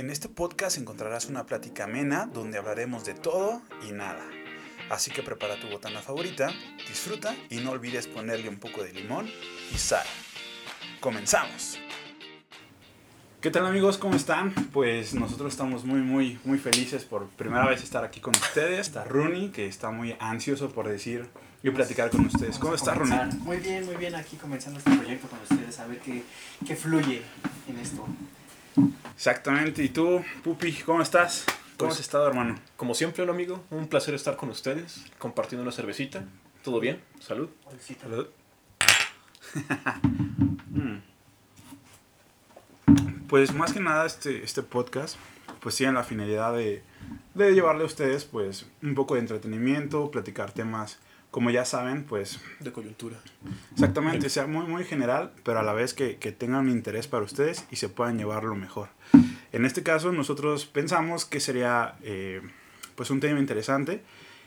[0.00, 4.24] En este podcast encontrarás una plática amena donde hablaremos de todo y nada.
[4.88, 6.50] Así que prepara tu botana favorita,
[6.88, 9.28] disfruta y no olvides ponerle un poco de limón
[9.70, 10.06] y sal.
[11.00, 11.78] ¡Comenzamos!
[13.42, 13.98] ¿Qué tal amigos?
[13.98, 14.54] ¿Cómo están?
[14.72, 18.86] Pues nosotros estamos muy, muy, muy felices por primera vez estar aquí con ustedes.
[18.86, 21.28] Está Rooney, que está muy ansioso por decir
[21.62, 22.56] y platicar con ustedes.
[22.56, 23.38] ¿Cómo Vamos está Rooney?
[23.40, 26.22] Muy bien, muy bien, aquí comenzando este proyecto con ustedes, a ver qué,
[26.66, 27.20] qué fluye
[27.68, 28.06] en esto.
[29.14, 29.82] Exactamente.
[29.82, 31.44] ¿Y tú, Pupi, cómo estás?
[31.76, 32.56] ¿Cómo Pues- has estado, hermano?
[32.76, 36.24] Como siempre, un amigo, un placer estar con ustedes, compartiendo una cervecita.
[36.62, 37.00] ¿Todo bien?
[37.20, 37.48] Salud.
[38.00, 38.26] Salud.
[43.28, 45.16] Pues más que nada este, este podcast
[45.60, 46.82] pues tiene la finalidad de,
[47.34, 50.98] de llevarle a ustedes pues un poco de entretenimiento, platicar temas
[51.30, 53.16] como ya saben pues De coyuntura.
[53.72, 57.24] exactamente, sea muy muy general pero a la vez que, que tengan un interés para
[57.24, 58.88] ustedes y se puedan llevarlo mejor.
[59.52, 62.40] En este caso nosotros pensamos que sería eh,
[62.94, 64.02] pues un tema interesante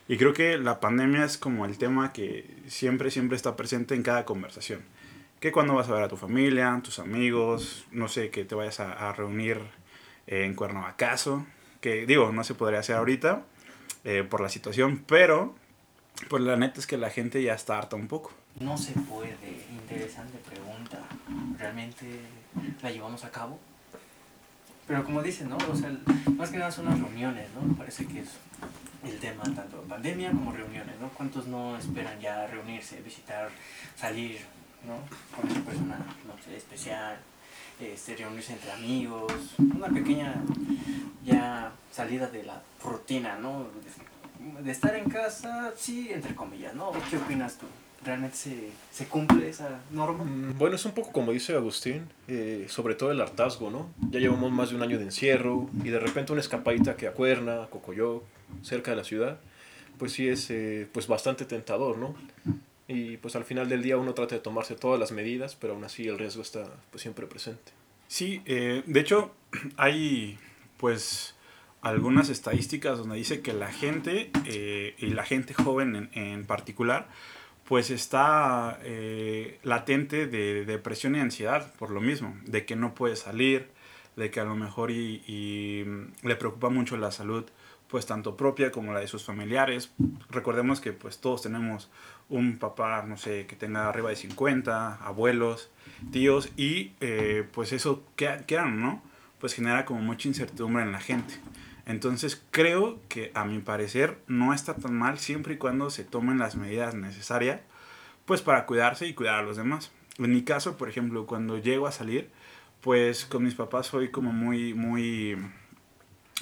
[0.08, 4.04] y creo que la pandemia es como el tema que siempre, siempre está presente en
[4.04, 4.81] cada conversación.
[5.39, 8.80] Que cuando vas a ver a tu familia, tus amigos, no sé, que te vayas
[8.80, 9.59] a, a reunir
[10.28, 11.45] eh, en Cuernavacaso,
[11.81, 13.44] que digo, no se podría hacer ahorita
[14.04, 15.56] eh, por la situación, pero
[16.30, 18.31] pues la neta es que la gente ya está harta un poco.
[18.59, 21.00] No se puede, interesante pregunta.
[21.58, 22.05] ¿Realmente
[22.81, 23.59] la llevamos a cabo?
[24.88, 25.58] Pero como dicen, ¿no?
[25.72, 25.92] O sea,
[26.38, 27.75] más que nada son las reuniones, ¿no?
[27.75, 28.30] Parece que es
[29.03, 31.09] el tema tanto pandemia como reuniones, ¿no?
[31.09, 33.50] ¿Cuántos no esperan ya reunirse, visitar,
[33.95, 34.39] salir,
[34.86, 34.95] ¿no?
[35.36, 37.17] Con una persona, no sé, especial,
[37.80, 40.36] este, reunirse entre amigos, una pequeña
[41.23, 43.67] ya salida de la rutina, ¿no?
[44.61, 46.91] De, estar en casa, sí, entre comillas, ¿no?
[47.09, 47.66] ¿Qué opinas tú?
[48.05, 50.23] ¿Realmente se, se cumple esa norma?
[50.25, 53.89] Mm, Bueno, es un poco como dice Agustín, eh, sobre todo el hartazgo, ¿no?
[54.11, 57.14] Ya llevamos más de un año de encierro y de repente una escapadita que a
[57.14, 58.23] Cuerna, a Cocoyoc,
[58.61, 59.39] cerca de la ciudad,
[59.97, 62.16] pues sí es eh, pues bastante tentador, ¿no?
[62.88, 65.83] Y pues al final del día uno trata de tomarse todas las medidas, pero aún
[65.86, 67.71] así el riesgo está pues siempre presente.
[68.09, 69.32] Sí, eh, de hecho
[69.77, 70.37] hay
[70.77, 71.36] pues
[71.83, 77.08] algunas estadísticas donde dice que la gente eh, y la gente joven en, en particular
[77.67, 83.16] pues está eh, latente de depresión y ansiedad por lo mismo, de que no puede
[83.16, 83.70] salir,
[84.16, 87.45] de que a lo mejor y, y, mm, le preocupa mucho la salud
[87.88, 89.92] pues tanto propia como la de sus familiares.
[90.30, 91.92] Recordemos que pues todos tenemos
[92.27, 95.70] un papá, no sé, que tenga arriba de 50, abuelos,
[96.11, 99.04] tíos, y eh, pues eso, ¿qué quieran, no?
[99.39, 101.36] Pues genera como mucha incertidumbre en la gente.
[101.86, 106.39] Entonces creo que a mi parecer no está tan mal siempre y cuando se tomen
[106.39, 107.61] las medidas necesarias
[108.26, 109.92] pues para cuidarse y cuidar a los demás.
[110.17, 112.30] En mi caso, por ejemplo, cuando llego a salir,
[112.82, 115.38] pues con mis papás soy como muy, muy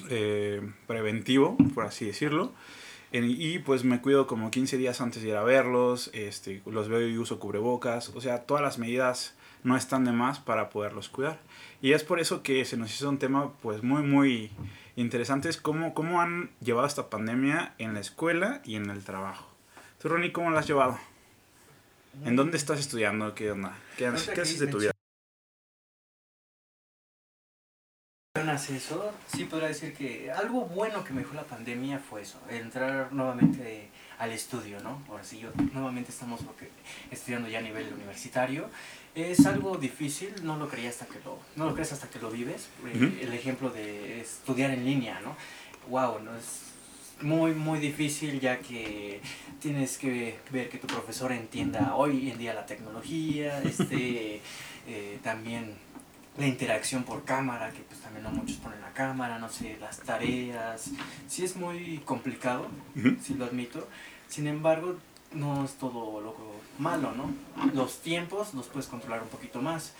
[0.09, 2.53] eh, preventivo, por así decirlo.
[3.13, 7.06] Y pues me cuido como 15 días antes de ir a verlos, este, los veo
[7.06, 11.41] y uso cubrebocas, o sea, todas las medidas no están de más para poderlos cuidar.
[11.81, 14.50] Y es por eso que se nos hizo un tema pues muy, muy
[14.96, 19.47] interesante, es cómo, cómo han llevado esta pandemia en la escuela y en el trabajo.
[20.02, 20.97] Tú, Ronnie, ¿cómo la has llevado?
[22.25, 23.34] ¿En dónde estás estudiando?
[23.35, 23.78] ¿Qué onda?
[23.97, 24.91] ¿Qué, Ahorita qué haces de tu vida?
[28.41, 32.40] mencionas eso, sí podría decir que algo bueno que me dejó la pandemia fue eso,
[32.50, 35.03] entrar nuevamente al estudio, ¿no?
[35.09, 36.40] Ahora sí, yo, nuevamente estamos
[37.12, 38.69] estudiando ya a nivel universitario.
[39.13, 42.31] Es algo difícil, no lo creía hasta que lo, no lo crees hasta que lo
[42.31, 42.69] vives.
[42.85, 43.19] Eh.
[43.23, 45.35] El ejemplo de estudiar en línea, ¿no?
[45.89, 46.35] Wow, ¿no?
[46.35, 46.72] Es
[47.22, 49.22] muy, muy difícil ya que
[49.59, 54.41] tienes que ver que tu profesor entienda hoy en día la tecnología, este,
[54.88, 55.75] eh, también
[56.38, 59.99] la interacción por cámara, que pues también no muchos ponen la cámara, no sé, las
[59.99, 60.89] tareas.
[61.28, 62.67] Sí es muy complicado,
[63.22, 63.88] sí lo admito.
[64.29, 64.97] Sin embargo,
[65.34, 66.36] no es todo lo
[66.78, 67.34] malo, ¿no?
[67.74, 69.94] Los tiempos los puedes controlar un poquito más.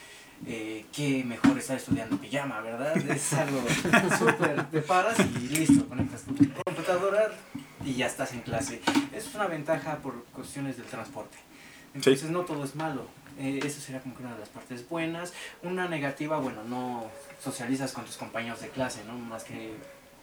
[0.48, 2.98] Eh, qué mejor estar estudiando pijama, ¿verdad?
[2.98, 3.62] Es algo
[4.18, 7.32] súper, te paras y listo, conectas tu computadora
[7.86, 8.82] y ya estás en clase.
[9.14, 11.38] Eso es una ventaja por cuestiones del transporte.
[11.94, 13.06] Entonces no todo es malo.
[13.38, 15.34] Eh, eso sería como que una de las partes buenas.
[15.62, 17.06] Una negativa, bueno, no
[17.40, 19.14] socializas con tus compañeros de clase, ¿no?
[19.14, 19.76] Más que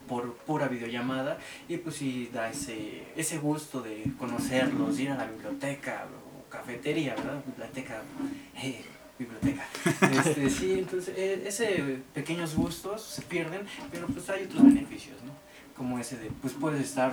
[0.09, 1.39] por pura videollamada.
[1.69, 7.15] Y pues sí da ese, ese gusto de conocerlos, ir a la biblioteca o cafetería,
[7.15, 7.43] ¿verdad?
[7.47, 8.03] Biblioteca,
[8.57, 8.85] eh,
[9.19, 9.67] biblioteca.
[10.27, 13.63] Este, sí, entonces eh, ese pequeños gustos se pierden,
[13.93, 15.33] pero pues hay otros beneficios, ¿no?
[15.77, 17.13] Como ese de, pues puedes estar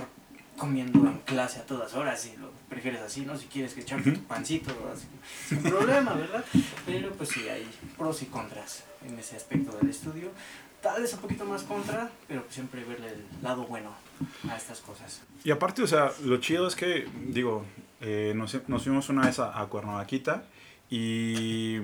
[0.58, 3.38] comiendo en clase a todas horas si lo prefieres así, ¿no?
[3.38, 5.06] Si quieres que echarte tu pancito, así,
[5.48, 6.46] sin problema, ¿verdad?
[6.86, 10.32] Pero pues sí, hay pros y contras en ese aspecto del estudio.
[10.86, 13.90] Tal vez un poquito más contra, pero siempre verle el lado bueno
[14.48, 15.24] a estas cosas.
[15.44, 17.66] Y aparte, o sea, lo chido es que, digo,
[18.02, 20.44] eh, nos, fuimos una vez a, a Cuernavaquita
[20.88, 21.78] y,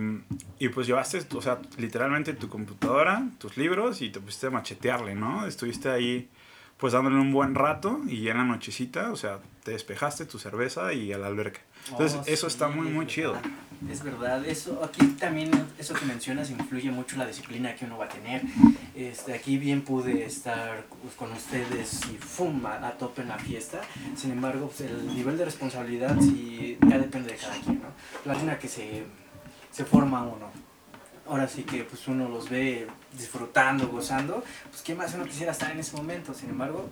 [0.60, 5.16] y pues llevaste, o sea, literalmente tu computadora, tus libros y te pusiste a machetearle,
[5.16, 5.48] ¿no?
[5.48, 6.30] Estuviste ahí
[6.82, 10.92] pues dándole un buen rato y en la nochecita, o sea, te despejaste tu cerveza
[10.94, 11.62] y a la alberca.
[11.90, 13.14] Entonces, Oh, eso sí, está muy, es muy verdad.
[13.14, 13.36] chido.
[13.88, 18.06] Es verdad, eso aquí también, eso que mencionas, influye mucho la disciplina que uno va
[18.06, 18.42] a tener.
[18.96, 22.66] Este, aquí bien pude estar pues, con ustedes y ¡fum!
[22.66, 23.82] A, tope en la fiesta.
[24.16, 28.34] Sin embargo, pues, el nivel de responsabilidad sí ya depende de cada quien, ¿no?
[28.48, 29.04] La que se,
[29.72, 30.50] se forma uno.
[31.32, 32.88] Ahora sí que pues uno los ve
[33.18, 36.90] disfrutando, gozando, pues qué más uno quisiera estar en ese momento, sin embargo.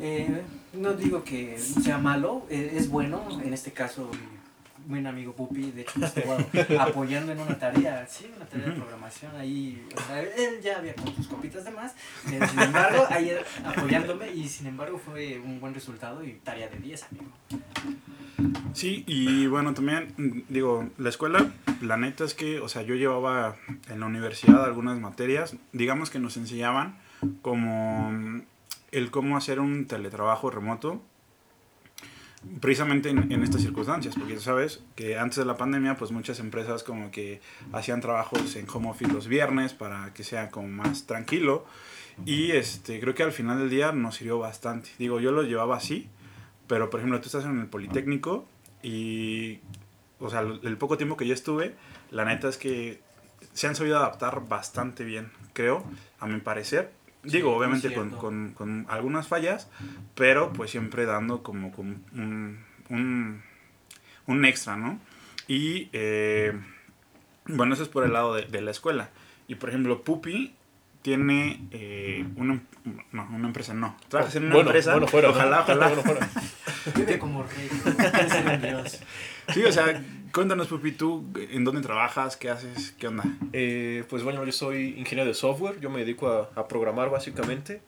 [0.00, 0.40] Eh,
[0.72, 4.10] no digo que sea malo, eh, es bueno, en este caso
[4.86, 6.36] buen amigo Pupi, de hecho estuvo
[6.80, 10.94] apoyando en una tarea, sí, una tarea de programación ahí, o sea, él ya había
[10.94, 11.94] con sus copitas de más,
[12.26, 13.32] sin embargo, ahí
[13.64, 17.30] apoyándome y sin embargo fue un buen resultado y tarea de 10, amigo.
[18.72, 22.94] Sí, y bueno, también, mm, digo, la escuela, la neta es que, o sea, yo
[22.94, 23.56] llevaba
[23.88, 26.98] en la universidad algunas materias, digamos que nos enseñaban
[27.42, 28.42] como mm,
[28.92, 31.02] el cómo hacer un teletrabajo remoto,
[32.60, 37.10] precisamente en, estas circunstancias, porque sabes que antes de la pandemia, pues muchas empresas como
[37.10, 37.40] que
[37.72, 41.66] hacían trabajos en home office los viernes para que sea como más tranquilo,
[42.24, 44.90] y este, creo que al final del día nos sirvió bastante.
[44.98, 46.08] Digo, yo lo llevaba así,
[46.66, 48.46] pero por ejemplo tú estás en el Politécnico
[48.82, 49.60] y,
[50.18, 51.74] o sea, el poco tiempo que yo estuve,
[52.10, 53.00] la neta es que
[53.52, 55.84] se han sabido adaptar bastante bien, creo,
[56.18, 56.92] a mi parecer.
[57.22, 59.68] Digo, Sí, obviamente con, con, con algunas fallas,
[60.14, 63.42] pero pues siempre dando como, como un, un,
[64.26, 64.98] un extra, ¿no?
[65.46, 66.58] Y eh,
[67.46, 69.10] bueno, eso es por el lado de, de la escuela.
[69.48, 70.54] Y por ejemplo, Pupi
[71.02, 72.60] tiene eh, una,
[73.12, 73.96] no, una empresa, no.
[74.08, 74.92] Trabajas en una bueno, empresa.
[74.92, 75.34] bueno, fuera, ¿no?
[75.34, 75.88] ojalá, ojalá.
[75.88, 76.30] Bueno, fuera.
[76.94, 79.00] Vive como rey, quiere ser un dios.
[79.52, 80.00] Sí, o sea,
[80.32, 82.36] cuéntanos, Pupi, tú, ¿en dónde trabajas?
[82.36, 82.94] ¿Qué haces?
[82.98, 83.24] ¿Qué onda?
[83.52, 87.82] Eh, pues bueno, yo soy ingeniero de software, yo me dedico a, a programar básicamente.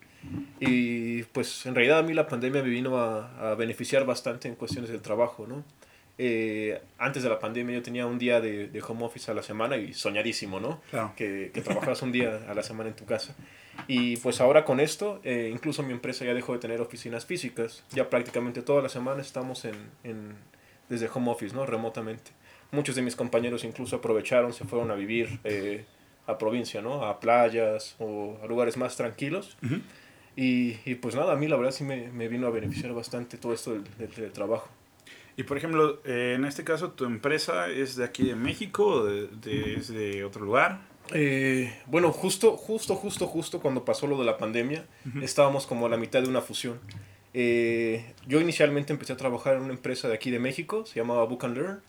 [0.58, 4.56] Y pues en realidad a mí la pandemia me vino a, a beneficiar bastante en
[4.56, 5.62] cuestiones del trabajo, ¿no?
[6.18, 9.42] Eh, antes de la pandemia yo tenía un día de, de home office a la
[9.42, 10.80] semana y soñadísimo, ¿no?
[10.90, 11.14] Claro.
[11.16, 13.34] Que, que trabajas un día a la semana en tu casa.
[13.88, 17.84] Y pues ahora con esto, eh, incluso mi empresa ya dejó de tener oficinas físicas.
[17.90, 19.74] Ya prácticamente toda la semana estamos en,
[20.04, 20.34] en,
[20.88, 21.64] desde home office, ¿no?
[21.64, 22.32] Remotamente.
[22.70, 25.84] Muchos de mis compañeros incluso aprovecharon, se fueron a vivir eh,
[26.26, 27.04] a provincia, ¿no?
[27.06, 29.56] A playas o a lugares más tranquilos.
[29.64, 29.76] Ujú.
[30.36, 33.38] Y, y pues nada, a mí la verdad sí me, me vino a beneficiar bastante
[33.38, 34.68] todo esto del, del teletrabajo.
[35.36, 39.04] Y por ejemplo, eh, en este caso, ¿tu empresa es de aquí de México o
[39.04, 40.80] de, de- es de otro lugar?
[41.14, 44.84] Eh, bueno, justo, justo, justo, justo cuando pasó lo de la pandemia,
[45.22, 46.78] estábamos como a la mitad de una fusión.
[47.34, 51.24] Eh, yo inicialmente empecé a trabajar en una empresa de aquí de México, se llamaba
[51.24, 51.80] Book and Learn,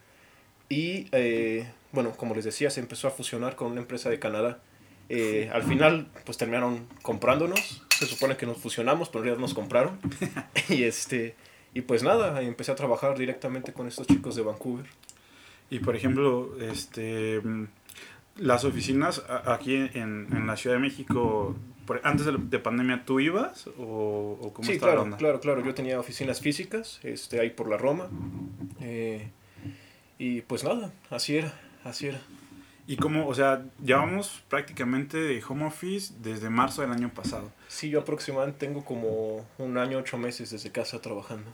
[0.70, 4.62] y eh, bueno, como les decía, se empezó a fusionar con una empresa de Canadá.
[5.10, 9.54] Eh, al final, pues terminaron comprándonos, se supone que nos fusionamos, pero en realidad nos
[9.54, 10.00] compraron.
[10.70, 11.36] y, este,
[11.74, 14.86] y pues nada, empecé a trabajar directamente con estos chicos de Vancouver.
[15.70, 17.68] Y por ejemplo, este, mm,
[18.38, 21.56] las oficinas aquí en, en la Ciudad de México,
[22.04, 25.18] antes de, pandemia, ¿tú ibas o, o cómo Sí, estaba la claro, onda?
[25.18, 25.64] claro, claro.
[25.66, 28.10] Yo tenía oficinas físicas, este, ahí por la Roma.
[28.82, 29.30] eh,
[30.20, 31.54] y pues nada, así era,
[31.84, 32.22] así era.
[32.86, 37.52] Y cómo, o sea, llevamos prácticamente de home office desde marzo del año pasado.
[37.68, 41.50] Sí, yo aproximadamente tengo como un año, ocho meses desde casa trabajando.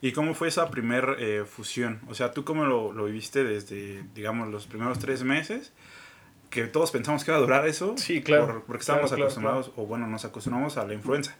[0.00, 2.00] ¿Y cómo fue esa primer eh, fusión?
[2.08, 5.72] O sea, ¿tú cómo lo, lo viviste desde, digamos, los primeros tres meses?
[6.50, 7.94] Que todos pensamos que iba a durar eso.
[7.96, 8.46] Sí, claro.
[8.46, 11.36] por- porque estábamos Claro, claro, acostumbrados, o bueno, nos acostumbramos a la influenza.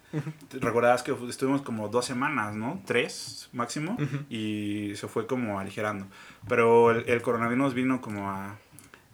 [0.51, 2.81] Recordabas que estuvimos como dos semanas, ¿no?
[2.85, 3.93] Tres máximo.
[3.99, 4.25] Ujú.
[4.29, 6.07] Y se fue como aligerando.
[6.49, 8.57] Pero el, el coronavirus vino como a,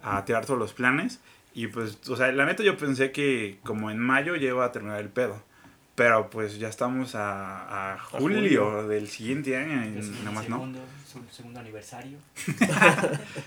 [0.02, 1.20] a tirar todos los planes.
[1.54, 4.72] Y pues, o sea, la neta yo pensé que como en mayo ya iba a
[4.72, 5.42] terminar el pedo.
[5.94, 8.88] Pero pues ya estamos a, a julio, julio.
[8.88, 10.56] del siguiente año y Es nada más no.
[10.56, 12.16] segundo, su- segundo aniversario.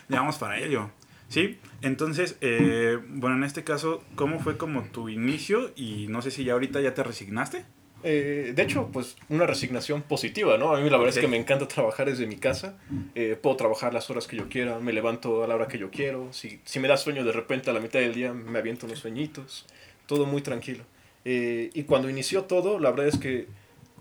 [0.10, 0.92] Ya vamos para ello.
[1.28, 5.72] Sí, entonces, eh, bueno, en este caso, ¿cómo fue como tu inicio?
[5.76, 7.66] Y no sé si ya ahorita ya te resignaste.
[8.08, 10.76] Eh, de hecho, pues una resignación positiva, ¿no?
[10.76, 12.78] A mí la verdad es que me encanta trabajar desde mi casa.
[13.16, 15.90] Eh, puedo trabajar las horas que yo quiera, me levanto a la hora que yo
[15.90, 16.32] quiero.
[16.32, 19.00] Si, si me da sueño de repente a la mitad del día, me aviento unos
[19.00, 19.66] sueñitos.
[20.06, 20.84] Todo muy tranquilo.
[21.26, 23.48] Eh, y cuando inició todo, la verdad es que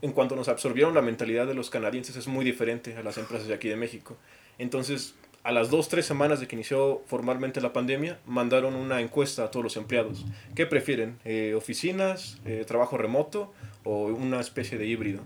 [0.03, 3.49] en cuanto nos absorbieron la mentalidad de los canadienses es muy diferente a las empresas
[3.49, 4.19] de aquí de México.
[4.59, 5.15] Entonces,
[5.45, 9.51] a las dos, tres semanas de que inició formalmente la pandemia, mandaron una encuesta a
[9.51, 10.25] todos los empleados.
[10.55, 11.19] ¿Qué prefieren?
[11.25, 13.53] Eh, ¿Oficinas, eh, trabajo remoto
[13.85, 15.21] o una especie de híbrido?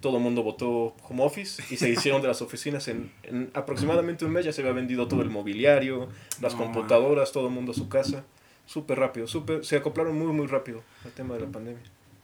[0.00, 4.24] Todo el mundo votó home office y se hicieron de las oficinas en, en aproximadamente
[4.24, 4.46] un mes.
[4.46, 6.08] Ya se había vendido todo el mobiliario,
[6.40, 8.24] las No, computadoras, todo el mundo a su casa.
[8.64, 11.82] Súper rápido, súper, se acoplaron muy, muy rápido al tema de la pandemia.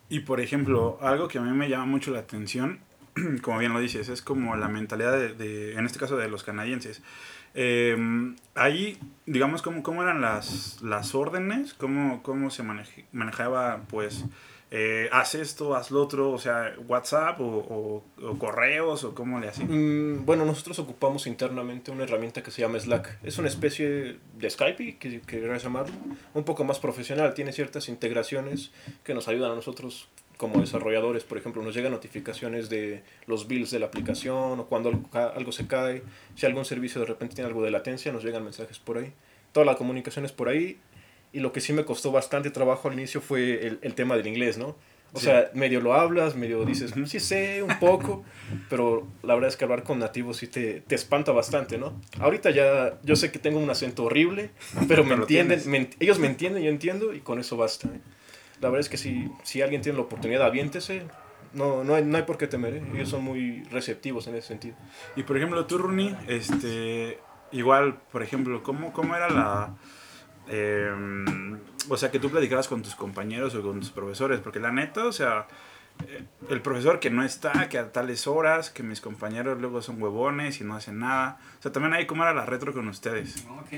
[0.08, 2.80] Y por ejemplo, algo que a mí me llama mucho la atención,
[3.42, 6.42] como bien lo dices, es como la mentalidad de, de- en este caso de los
[6.44, 7.02] canadienses.
[7.54, 7.96] Eh,
[8.54, 11.74] ahí, digamos, ¿cómo, cómo eran las, las órdenes?
[11.74, 12.64] ¿Cómo, cómo se
[13.12, 14.24] manejaba, pues,
[14.72, 16.32] eh, haz esto, haz lo otro?
[16.32, 19.68] O sea, WhatsApp o, o- o correos o cómo le hacían.
[19.70, 23.18] Mm, bueno, nosotros ocupamos internamente una herramienta que se llama Slack.
[23.22, 25.94] Es una especie de Skype, que querrás llamarlo,
[26.34, 27.34] un poco más profesional.
[27.34, 28.72] Tiene ciertas integraciones
[29.04, 31.24] que nos ayudan a nosotros como desarrolladores.
[31.24, 35.52] Por ejemplo, nos llegan notificaciones de los bills de la aplicación o cuando algo, algo
[35.52, 36.02] se cae.
[36.34, 39.12] Si algún servicio de repente tiene algo de latencia, nos llegan mensajes por ahí.
[39.52, 40.78] Toda la comunicación es por ahí.
[41.32, 44.26] Y lo que sí me costó bastante trabajo al inicio fue el, el tema del
[44.26, 44.76] inglés, ¿no?
[45.12, 45.26] O Sí.
[45.26, 48.24] sea, medio lo hablas, medio dices, sí sé un poco,
[48.68, 52.00] pero la verdad es que hablar con nativos sí te, te espanta bastante, ¿no?
[52.18, 54.50] Ahorita ya, yo sé que tengo un acento horrible,
[54.88, 57.86] pero me Pero lo entienden, me ellos me entienden, yo entiendo y con eso basta.
[57.88, 58.00] ¿eh?
[58.64, 61.02] La verdad es que si, si alguien tiene la oportunidad, aviéntese.
[61.52, 62.82] No, no, hay, no hay por qué temer, ¿eh?
[62.94, 64.74] ellos son muy receptivos en ese sentido.
[65.16, 67.18] Y por ejemplo, tú, Rooney, este,
[67.52, 69.74] igual, por ejemplo, ¿cómo, cómo era la...
[70.48, 70.90] eh,
[71.90, 74.40] o sea, que tú platicabas con tus compañeros o con tus profesores?
[74.40, 75.46] Porque la neta, o sea,
[76.08, 80.02] eh, el profesor que no está, que a tales horas, que mis compañeros luego son
[80.02, 81.38] huevones y no hacen nada.
[81.58, 83.44] O sea, también ahí, ¿cómo era la retro con ustedes?
[83.60, 83.72] Ok,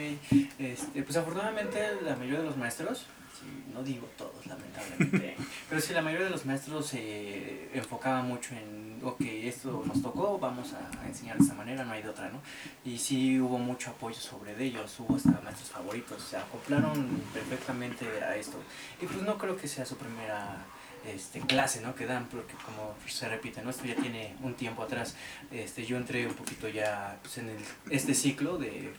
[0.61, 3.07] este, pues afortunadamente la mayoría de los maestros,
[3.41, 5.37] sí, no digo todos lamentablemente,
[5.69, 10.39] pero sí la mayoría de los maestros se enfocaba mucho en, ok, esto nos tocó,
[10.39, 12.41] vamos a, a enseñar de esta manera, no hay de otra, ¿no?
[12.85, 18.07] Y sí hubo mucho apoyo sobre de ellos, hubo hasta maestros favoritos, se acoplaron perfectamente
[18.23, 18.57] a esto.
[19.01, 20.65] Y pues no creo que sea su primera
[21.07, 21.95] este, clase ¿no?
[21.95, 23.71] que dan, porque como se repite, ¿no?
[23.71, 25.17] esto ya tiene un tiempo atrás.
[25.51, 27.59] Este, yo entré un poquito ya pues, en el,
[27.91, 28.93] este ciclo de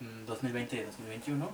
[0.00, 1.48] mm, 2020-2021,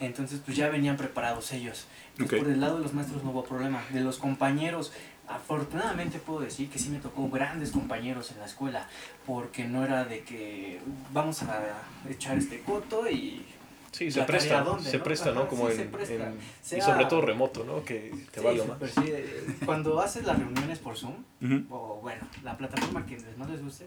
[0.00, 1.86] entonces pues ya venían preparados ellos.
[2.12, 3.82] Entonces, por el lado de los maestros no hubo problema.
[3.90, 4.92] De los compañeros,
[5.28, 8.88] afortunadamente puedo decir que sí me tocó grandes compañeros en la escuela,
[9.26, 10.80] porque no era de que
[11.12, 11.62] vamos a
[12.08, 13.44] echar este coto y
[13.90, 15.04] Sí, se ¿La tarea presta, dónde, se no?
[15.04, 15.40] presta, ¿no?
[15.40, 16.14] Ajá, Como sí, en, se presta.
[16.14, 17.84] en- y Sea- sobre todo remoto, ¿no?
[17.84, 18.78] Que te Sí, valga más.
[18.90, 19.00] sí.
[19.06, 21.64] Eh, Cuando haces las reuniones por Zoom, Ujú.
[21.74, 23.86] o bueno, la plataforma que les más les guste,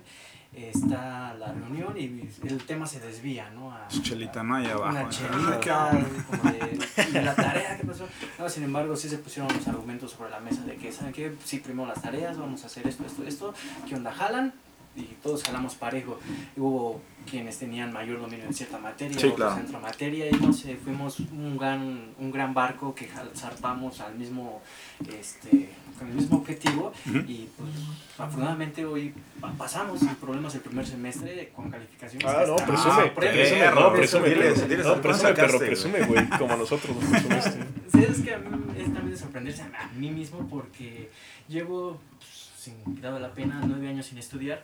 [0.54, 3.72] está la reunión y el tema se desvía, ¿no?
[3.72, 4.56] A, chelita, ¿no?
[4.56, 4.90] Ahí abajo.
[4.90, 6.08] Una Ah, ¿qué chelita, onda?
[6.30, 8.08] como de, de la tarea que pasó.
[8.38, 11.34] No, sin embargo, sí se pusieron los argumentos sobre la mesa de que, ¿saben qué?
[11.46, 13.54] Sí, primero las tareas, vamos a hacer esto, esto, esto.
[13.88, 14.12] ¿Qué onda?
[14.12, 14.54] ¿Jalan?
[14.96, 16.20] Y todos jalamos parejo.
[16.56, 19.58] Y hubo quienes tenían mayor dominio en cierta materia, Sí, otros claro.
[19.62, 24.16] en otra materia, y no sé, fuimos un gran, un gran barco que zarpamos al
[24.16, 24.62] mismo,
[25.08, 25.70] este,
[26.00, 27.18] con el mismo objetivo, Ujú.
[27.20, 27.70] y pues
[28.18, 32.28] afortunadamente hoy pa- pasamos sin problemas el primer semestre con calificaciones.
[32.28, 36.96] Ah, no, presume, Ah, presume, no, presume, no, ¿cuánto presume, sacaste, presume, güey, como nosotros
[36.98, 37.64] nos presumiste.
[37.92, 41.12] Sí, es que a mí es también de sorprenderse a mí mismo porque
[41.48, 44.64] llevo, pues, sin de la pena, nueve años sin estudiar.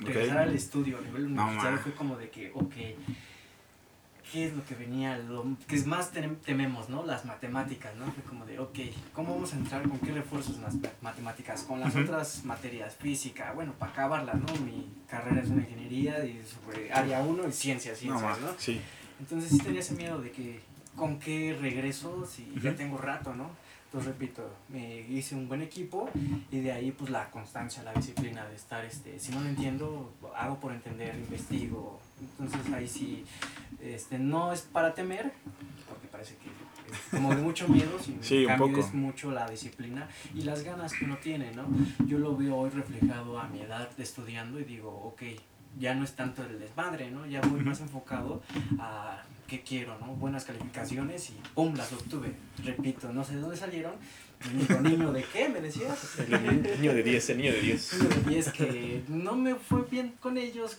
[0.00, 0.06] Ok.
[0.06, 1.82] Regresar al estudio a nivel No, universitario ma.
[1.82, 2.74] fue como de que, ok,
[4.32, 5.18] ¿qué es lo que venía?
[5.18, 7.04] Lo que es más tem- tememos, ¿no?
[7.04, 8.06] Las matemáticas, ¿no?
[8.12, 8.78] Fue como de, ok,
[9.12, 9.82] ¿cómo vamos a entrar?
[9.88, 11.62] ¿Con qué refuerzos en las ma- matemáticas?
[11.64, 12.04] Con las Ujú.
[12.04, 14.46] otras materias, física, bueno, para acabarla, ¿no?
[14.64, 18.54] Mi carrera es una ingeniería y sobre área 1 y ciencias, No, ciencias, ma, ¿no?
[18.58, 18.80] sí.
[19.20, 20.60] Entonces sí tenía ese miedo de que
[20.96, 22.78] con qué regreso si ya Ujú.
[22.78, 23.50] tengo rato, ¿no?
[23.88, 26.10] Entonces repito, me hice un buen equipo
[26.50, 30.12] y de ahí pues la constancia, la disciplina de estar, este, si no lo entiendo,
[30.36, 31.98] hago por entender, investigo.
[32.20, 33.24] Entonces ahí sí,
[33.80, 35.32] este, no es para temer,
[35.88, 36.50] porque parece que
[36.92, 40.92] es como de mucho miedo, sino Sí, cambio es mucho la disciplina y las ganas
[40.92, 41.66] que uno tiene, ¿no?
[42.06, 45.22] Yo lo veo hoy reflejado a mi edad de estudiando y digo, ok,
[45.78, 47.24] ya no es tanto el desmadre, ¿no?
[47.24, 48.42] Ya voy más enfocado
[48.78, 50.14] a qué quiero, ¿no?
[50.14, 51.74] Buenas calificaciones y ¡pum!
[51.74, 52.32] las obtuve.
[52.64, 53.94] Repito, no sé de dónde salieron.
[54.56, 55.48] Dijo, niño, ¿de qué?
[55.48, 56.16] Me decías.
[56.28, 57.92] El niño de 10, el niño de 10.
[57.94, 60.78] Niño de 10 que no me fue bien con ellos,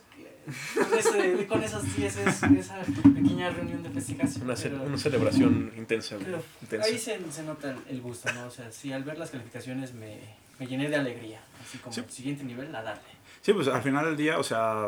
[0.76, 2.80] con, ese, con esas 10, esa
[3.14, 4.46] pequeña reunión de investigación.
[4.46, 6.16] Una, ce- pero- una celebración intensa,
[6.62, 6.88] intensa.
[6.88, 8.46] ahí se, se nota el- el gusto, ¿no?
[8.48, 10.20] O sea, sí, al ver las calificaciones me,
[10.58, 11.42] me llené de alegría.
[11.62, 12.00] Así como Sí.
[12.00, 13.02] el siguiente nivel, a darle.
[13.42, 14.86] Sí, pues al final del día, o sea,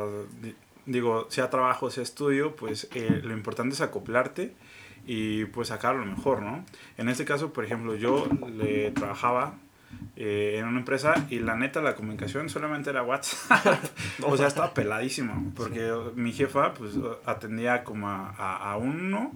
[0.86, 4.54] digo, sea trabajo, sea estudio, pues eh, lo importante es acoplarte
[5.06, 6.64] y pues sacar lo mejor, ¿no?
[6.98, 9.56] En este caso, por ejemplo, yo le trabajaba
[10.16, 13.84] eh, en una empresa y la neta la comunicación solamente era WhatsApp.
[14.24, 16.94] o sea, estaba peladísimo porque mi jefa pues
[17.26, 19.32] atendía como a, a, a uno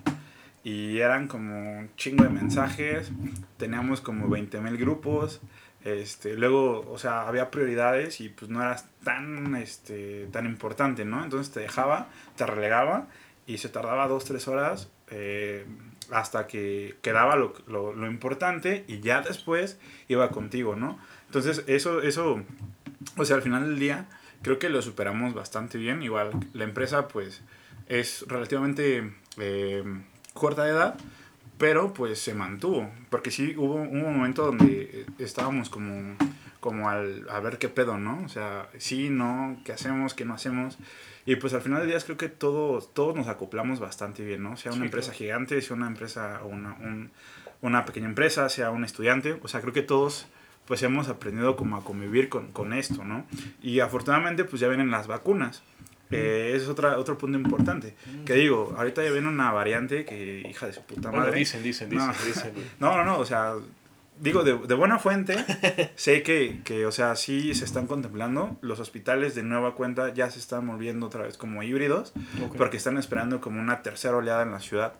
[0.64, 3.12] y eran como un chingo de mensajes,
[3.58, 5.40] teníamos como 20 mil grupos,
[5.86, 11.24] este, luego, o sea, había prioridades y pues no eras tan, este, tan importante, ¿no?
[11.24, 13.08] Entonces te dejaba, te relegaba
[13.48, 15.66] y se tardaba dos, tres horas eh,
[16.12, 21.00] hasta que quedaba lo, lo, lo, importante y ya después iba contigo, ¿no?
[21.28, 22.42] Entonces eso, eso,
[23.16, 24.08] o sea, al final del día
[24.42, 26.02] creo que lo superamos bastante bien.
[26.02, 27.42] Igual la empresa pues
[27.88, 29.14] es relativamente...
[29.38, 29.84] Eh,
[30.36, 30.96] corta de edad,
[31.58, 36.16] pero pues se mantuvo, porque sí hubo un momento donde estábamos como,
[36.60, 38.22] como al, a ver qué pedo, ¿no?
[38.26, 40.78] O sea, sí, no, qué hacemos, qué no hacemos.
[41.26, 44.58] Y pues al final del día creo que todos, todos nos acoplamos bastante bien, ¿no?
[44.58, 45.18] Sea una sí, empresa claro.
[45.18, 47.12] gigante, sea una empresa, una, un,
[47.62, 50.28] una pequeña empresa, sea un estudiante, o sea, creo que todos
[50.66, 53.26] pues hemos aprendido como a convivir con, con esto, ¿no?
[53.62, 55.64] Y afortunadamente pues ya vienen las vacunas.
[56.12, 57.96] Eh, ese es otra, otro punto importante.
[58.26, 61.22] Que digo, ahorita ya viene una variante que, hija de su puta madre.
[61.22, 62.14] Bueno, dicen, dicen, dicen, no.
[62.26, 62.54] dicen.
[62.80, 63.56] no, no, no, o sea,
[64.20, 65.36] digo, de, de buena fuente,
[65.96, 68.58] sé que, que, o sea, sí se están contemplando.
[68.62, 72.14] Los hospitales de nueva cuenta ya se están volviendo otra vez como híbridos,
[72.46, 72.58] okay.
[72.58, 74.94] porque están esperando como una tercera oleada en la ciudad.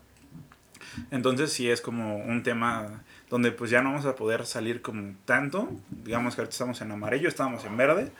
[1.12, 5.16] Entonces sí es como un tema donde pues ya no vamos a poder salir como
[5.26, 5.70] tanto.
[5.90, 8.12] Digamos que ahorita estamos en amarillo, estábamos en verde,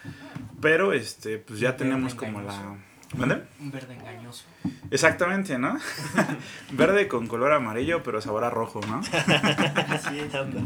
[0.62, 2.78] pero este pues ya tenemos como la...
[3.14, 3.44] ¿Vale?
[3.60, 4.46] Un verde engañoso.
[4.92, 5.78] Exactamente, ¿no?
[6.72, 9.00] verde con color amarillo, pero sabor a rojo, ¿no?
[9.88, 10.62] Así es, anda.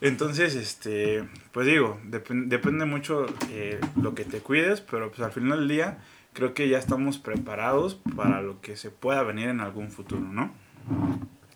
[0.00, 5.32] Entonces, este, pues digo, dep depende mucho eh, lo que te cuides, pero pues al
[5.32, 5.98] final del día
[6.32, 10.52] creo que ya estamos preparados para lo que se pueda venir en algún futuro, ¿no?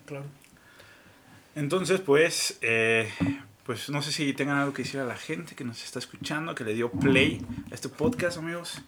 [0.07, 0.25] Claro.
[1.55, 3.09] Entonces, pues, eh,
[3.65, 6.55] pues no sé si tengan algo que decir a la gente que nos está escuchando,
[6.55, 8.83] que le dio play a este podcast, amigos.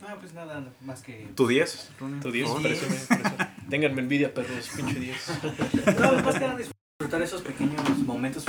[0.00, 1.28] No, pues nada, más que...
[1.34, 1.90] ¿Tu 10?
[2.22, 2.86] Tu 10, parece,
[3.70, 5.40] Ténganme envidia, perros, pinche 10.
[6.00, 8.44] No, más que nada disfrutar esos pequeños momentos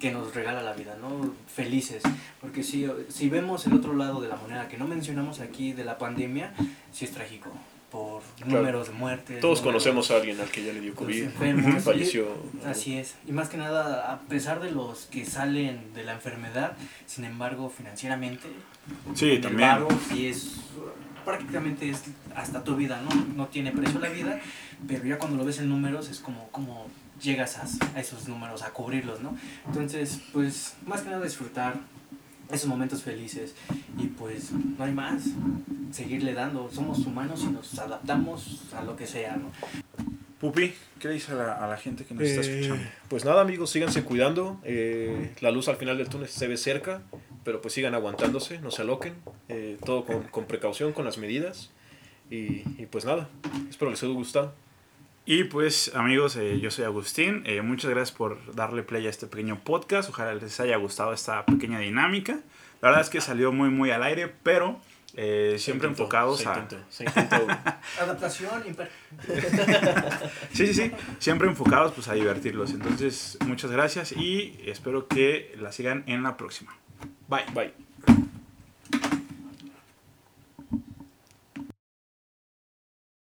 [0.00, 1.34] que nos regala la vida, ¿no?
[1.48, 2.02] Felices.
[2.40, 5.84] Porque si, si vemos el otro lado de la moneda que no mencionamos aquí de
[5.84, 6.54] la pandemia,
[6.92, 7.52] sí es trágico
[7.96, 8.58] por claro.
[8.58, 9.40] números de muertes.
[9.40, 12.26] Todos números, conocemos a alguien al que ya le dio COVID, enfermos, falleció.
[12.66, 13.14] Así es.
[13.26, 17.70] Y más que nada, a pesar de los que salen de la enfermedad, sin embargo,
[17.70, 18.48] financieramente,
[19.14, 19.70] sí, también.
[19.70, 20.56] Pago, sí es
[21.24, 22.04] prácticamente es
[22.36, 23.26] hasta tu vida, ¿no?
[23.34, 24.38] No tiene precio la vida,
[24.86, 26.86] pero ya cuando lo ves en números es como, como
[27.20, 29.36] llegas a, a esos números, a cubrirlos, ¿no?
[29.66, 31.80] Entonces, pues, más que nada disfrutar
[32.50, 33.54] esos momentos felices.
[33.98, 35.24] Y pues no hay más.
[35.92, 36.70] Seguirle dando.
[36.70, 39.50] Somos humanos y nos adaptamos a lo que sea ¿no?
[40.40, 42.84] Pupi ¿qué le dice a la, a la gente que nos eh, está escuchando?
[43.08, 44.60] pues nada amigos síganse cuidando.
[44.64, 47.02] Eh, la luz al final del túnel se ve cerca
[47.42, 49.14] pero pues sigan aguantándose no se aloquen.
[49.48, 51.70] Eh, todo con, con, precaución con las medidas.
[52.28, 53.28] Y, y pues nada
[53.70, 54.52] espero les haya gustado
[55.26, 59.26] y pues amigos, eh, yo soy Agustín, eh, muchas gracias por darle play a este
[59.26, 62.40] pequeño podcast, ojalá les haya gustado esta pequeña dinámica.
[62.80, 64.80] La verdad es que salió muy muy al aire, pero
[65.14, 66.52] eh, siempre intentó, enfocados se a...
[66.52, 67.36] intentó, se intentó.
[68.00, 68.62] Adaptación.
[70.52, 72.70] sí, sí, sí, siempre enfocados pues a divertirlos.
[72.70, 76.76] Entonces, muchas gracias y espero que la sigan en la próxima.
[77.28, 77.46] Bye.
[77.52, 77.85] Bye.